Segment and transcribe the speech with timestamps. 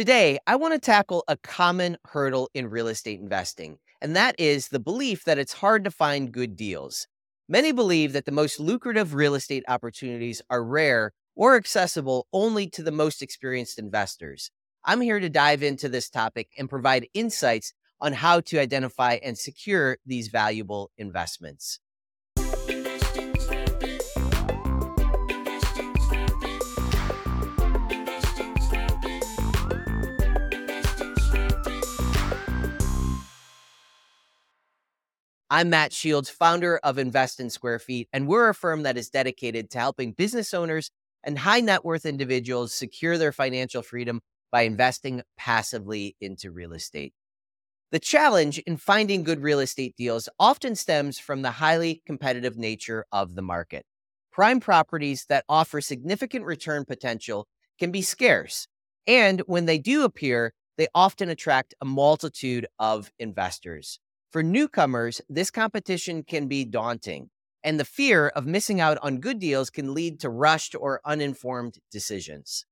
[0.00, 4.68] Today, I want to tackle a common hurdle in real estate investing, and that is
[4.68, 7.06] the belief that it's hard to find good deals.
[7.50, 12.82] Many believe that the most lucrative real estate opportunities are rare or accessible only to
[12.82, 14.50] the most experienced investors.
[14.86, 19.36] I'm here to dive into this topic and provide insights on how to identify and
[19.36, 21.78] secure these valuable investments.
[35.52, 39.10] I'm Matt Shields, founder of Invest in Square Feet, and we're a firm that is
[39.10, 40.92] dedicated to helping business owners
[41.24, 44.20] and high net worth individuals secure their financial freedom
[44.52, 47.14] by investing passively into real estate.
[47.90, 53.04] The challenge in finding good real estate deals often stems from the highly competitive nature
[53.10, 53.84] of the market.
[54.30, 58.68] Prime properties that offer significant return potential can be scarce,
[59.04, 63.98] and when they do appear, they often attract a multitude of investors.
[64.30, 67.30] For newcomers, this competition can be daunting,
[67.64, 71.78] and the fear of missing out on good deals can lead to rushed or uninformed
[71.90, 72.64] decisions.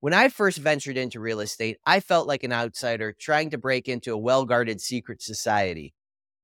[0.00, 3.88] When I first ventured into real estate, I felt like an outsider trying to break
[3.88, 5.94] into a well guarded secret society.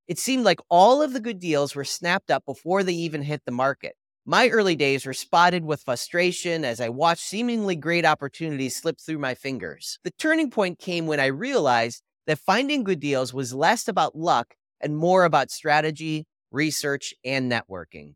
[0.07, 3.43] It seemed like all of the good deals were snapped up before they even hit
[3.45, 3.97] the market.
[4.25, 9.19] My early days were spotted with frustration as I watched seemingly great opportunities slip through
[9.19, 9.99] my fingers.
[10.05, 14.55] The turning point came when I realized that finding good deals was less about luck
[14.81, 18.15] and more about strategy, research, and networking.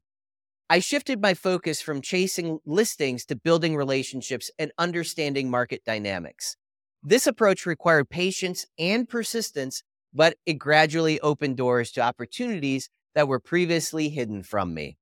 [0.71, 6.57] I shifted my focus from chasing listings to building relationships and understanding market dynamics.
[7.03, 9.83] This approach required patience and persistence,
[10.15, 14.97] but it gradually opened doors to opportunities that were previously hidden from me.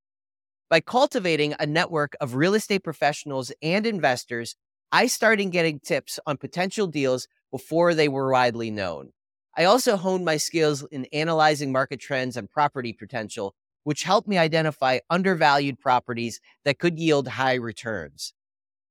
[0.69, 4.55] By cultivating a network of real estate professionals and investors,
[4.91, 9.11] I started getting tips on potential deals before they were widely known.
[9.55, 14.37] I also honed my skills in analyzing market trends and property potential, which helped me
[14.37, 18.33] identify undervalued properties that could yield high returns.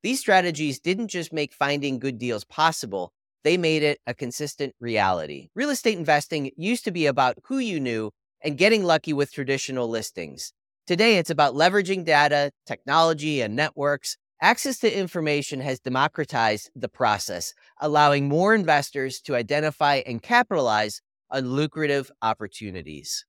[0.03, 3.13] These strategies didn't just make finding good deals possible,
[3.45, 5.49] they made it a consistent reality.
[5.55, 9.89] Real estate investing used to be about who you knew and getting lucky with traditional
[9.89, 10.53] listings.
[10.87, 17.55] Today, it's about leveraging data, technology, and networks Access to information has democratized the process,
[17.81, 23.25] allowing more investors to identify and capitalize on lucrative opportunities.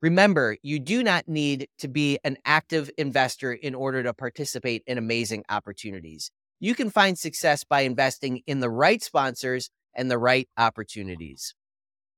[0.00, 4.98] Remember, you do not need to be an active investor in order to participate in
[4.98, 6.30] amazing opportunities.
[6.60, 11.56] You can find success by investing in the right sponsors and the right opportunities.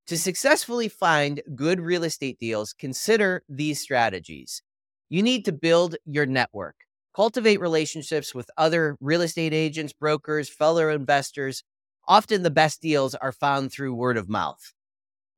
[0.07, 4.61] To successfully find good real estate deals, consider these strategies.
[5.09, 6.75] You need to build your network.
[7.19, 11.65] Cultivate relationships with other real estate agents, brokers, fellow investors.
[12.07, 14.73] Often the best deals are found through word of mouth.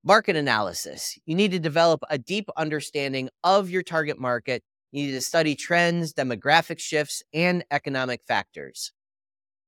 [0.04, 1.18] Market analysis.
[1.24, 4.62] You need to develop a deep understanding of your target market.
[4.92, 8.92] You need to study trends, demographic shifts, and economic factors.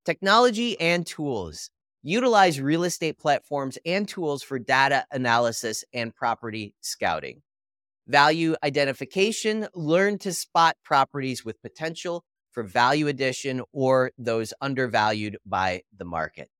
[0.04, 1.70] Technology and tools.
[2.02, 7.40] Utilize real estate platforms and tools for data analysis and property scouting.
[8.06, 15.82] Value identification, learn to spot properties with potential for value addition or those undervalued by
[15.96, 16.50] the market.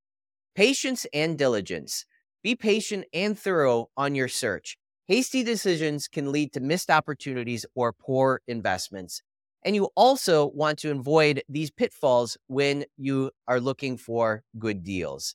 [0.54, 2.06] Patience and diligence.
[2.42, 4.76] Be patient and thorough on your search.
[5.06, 9.22] Hasty decisions can lead to missed opportunities or poor investments.
[9.64, 15.34] And you also want to avoid these pitfalls when you are looking for good deals.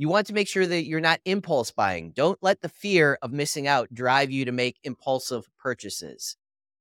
[0.00, 2.12] You want to make sure that you're not impulse buying.
[2.12, 6.38] Don't let the fear of missing out drive you to make impulsive purchases.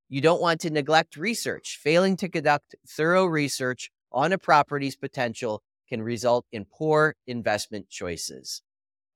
[0.08, 1.78] You don't want to neglect research.
[1.84, 8.62] Failing to conduct thorough research on a property's potential can result in poor investment choices.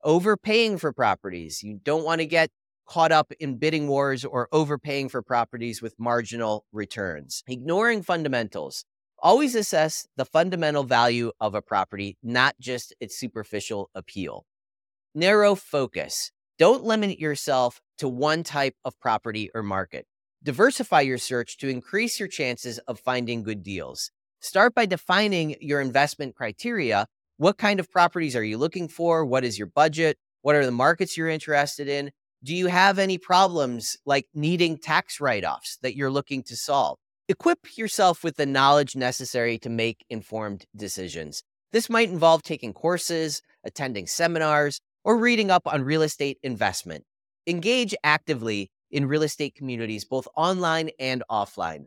[0.03, 1.64] Overpaying for properties.
[1.64, 2.50] You don't want to get
[2.85, 7.41] caught up in bidding wars or overpaying for properties with marginal returns.
[7.47, 8.84] Ignoring fundamentals.
[9.23, 14.45] Always assess the fundamental value of a property, not just its superficial appeal.
[15.16, 16.29] Narrow focus.
[16.59, 20.08] Don't limit yourself to one type of property or market.
[20.43, 24.11] Diversify your search to increase your chances of finding good deals.
[24.41, 27.08] Start by defining your investment criteria.
[27.37, 29.23] What kind of properties are you looking for?
[29.23, 30.17] What is your budget?
[30.41, 32.11] What are the markets you're interested in?
[32.43, 36.97] Do you have any problems like needing tax write offs that you're looking to solve?
[37.34, 41.41] Equip yourself with the knowledge necessary to make informed decisions.
[41.72, 47.06] This might involve taking courses, attending seminars, or reading up on real estate investment.
[47.47, 51.85] Engage actively in real estate communities, both online and offline.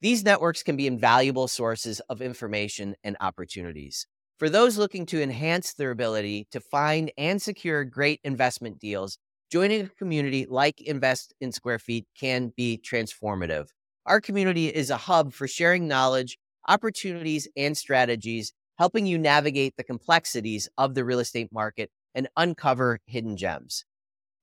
[0.00, 4.06] These networks can be invaluable sources of information and opportunities.
[4.38, 9.18] For those looking to enhance their ability to find and secure great investment deals,
[9.52, 13.66] joining a community like Invest in Square Feet can be transformative.
[14.06, 16.38] Our community is a hub for sharing knowledge,
[16.68, 23.00] opportunities, and strategies, helping you navigate the complexities of the real estate market and uncover
[23.06, 23.84] hidden gems.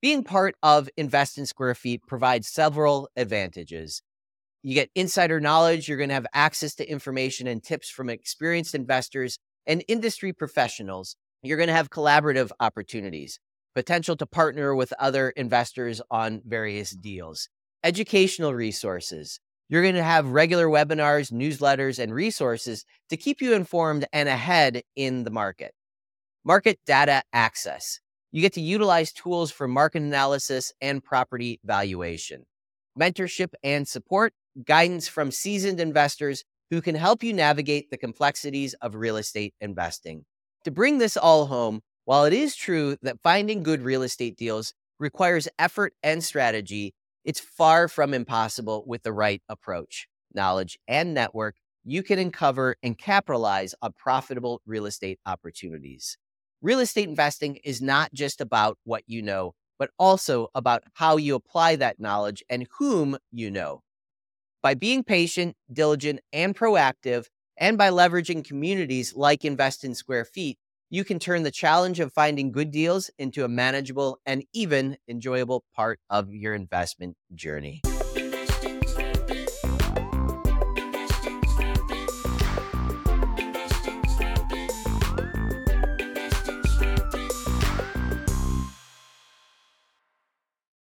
[0.01, 4.01] Being part of Invest in Square Feet provides several advantages.
[4.63, 8.75] You get insider knowledge, you're going to have access to information and tips from experienced
[8.75, 13.39] investors and industry professionals, you're going to have collaborative opportunities,
[13.75, 17.47] potential to partner with other investors on various deals,
[17.81, 19.39] educational resources.
[19.73, 24.83] You're going to have regular webinars, newsletters, and resources to keep you informed and ahead
[24.95, 25.73] in the market.
[26.45, 27.99] Market data access.
[28.31, 32.43] You get to utilize tools for market analysis and property valuation,
[32.99, 34.33] mentorship and support,
[34.63, 40.23] guidance from seasoned investors who can help you navigate the complexities of real estate investing.
[40.65, 44.75] To bring this all home, while it is true that finding good real estate deals
[44.99, 46.93] requires effort and strategy,
[47.23, 51.55] it's far from impossible with the right approach, knowledge, and network.
[51.85, 56.17] You can uncover and capitalize on profitable real estate opportunities.
[56.61, 61.35] Real estate investing is not just about what you know, but also about how you
[61.35, 63.81] apply that knowledge and whom you know.
[64.61, 67.25] By being patient, diligent, and proactive,
[67.57, 70.57] and by leveraging communities like Invest in Square Feet,
[70.93, 75.63] you can turn the challenge of finding good deals into a manageable and even enjoyable
[75.75, 77.81] part of your investment journey.